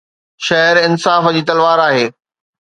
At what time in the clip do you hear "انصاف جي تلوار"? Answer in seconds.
0.87-1.79